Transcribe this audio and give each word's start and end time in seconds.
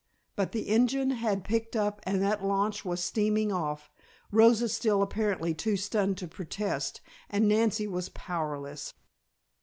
But 0.35 0.51
the 0.51 0.63
engine 0.67 1.11
had 1.11 1.43
picked 1.43 1.75
up 1.75 1.99
and 2.07 2.23
that 2.23 2.43
launch 2.43 2.83
was 2.83 3.03
steaming 3.03 3.51
off, 3.51 3.91
Rosa 4.31 4.67
still 4.67 5.03
apparently 5.03 5.53
too 5.53 5.77
stunned 5.77 6.17
to 6.17 6.27
protest, 6.27 7.01
and 7.29 7.47
Nancy 7.47 7.85
was 7.85 8.09
powerless! 8.09 8.95